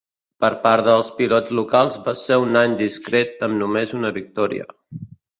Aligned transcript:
Per 0.43 0.47
part 0.61 0.85
dels 0.85 1.09
pilots 1.17 1.51
locals 1.59 1.99
va 2.07 2.15
ser 2.21 2.39
un 2.45 2.57
any 2.61 2.73
discret 2.79 3.45
amb 3.49 3.57
només 3.65 3.93
una 3.99 4.11
victòria. 4.17 4.67